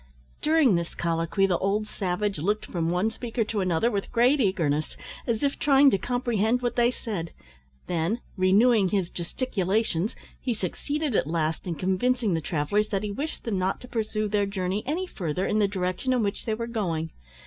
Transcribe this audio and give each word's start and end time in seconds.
During 0.41 0.73
this 0.73 0.95
colloquy 0.95 1.45
the 1.45 1.59
old 1.59 1.85
savage 1.85 2.39
looked 2.39 2.65
from 2.65 2.89
one 2.89 3.11
speaker 3.11 3.43
to 3.43 3.61
another 3.61 3.91
with 3.91 4.11
great 4.11 4.39
eagerness, 4.41 4.97
as 5.27 5.43
if 5.43 5.59
trying 5.59 5.91
to 5.91 5.99
comprehend 5.99 6.63
what 6.63 6.75
they 6.75 6.89
said, 6.89 7.29
then, 7.85 8.19
renewing 8.35 8.89
his 8.89 9.11
gesticulations, 9.11 10.15
he 10.39 10.55
succeeded 10.55 11.15
at 11.15 11.27
last 11.27 11.67
in 11.67 11.75
convincing 11.75 12.33
the 12.33 12.41
travellers 12.41 12.89
that 12.89 13.03
he 13.03 13.11
wished 13.11 13.43
them 13.43 13.59
not 13.59 13.79
to 13.81 13.87
pursue 13.87 14.27
their 14.27 14.47
journey 14.47 14.81
any 14.87 15.05
further, 15.05 15.45
in 15.45 15.59
the 15.59 15.67
direction 15.67 16.13
in 16.13 16.23
which 16.23 16.45
they 16.45 16.55
were 16.55 16.65
going. 16.65 17.11